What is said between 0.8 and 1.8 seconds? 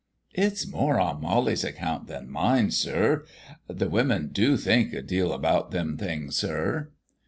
on Molly's